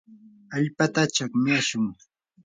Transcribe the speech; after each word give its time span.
allpata 0.55 1.01
chakmyashun. 1.15 1.85